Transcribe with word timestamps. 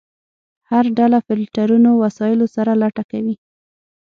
هر 0.69 0.85
ډله 0.97 1.17
فلټرونو 1.27 1.91
وسایلو 2.03 2.45
سره 2.55 2.71
لټه 2.81 3.03
کوي. 3.11 3.35